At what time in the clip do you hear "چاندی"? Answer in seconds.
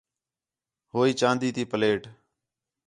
1.19-1.49